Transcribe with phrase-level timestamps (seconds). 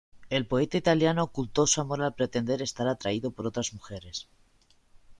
[0.31, 4.27] El poeta italiano ocultó su amor al pretender estar atraído por otras mujeres.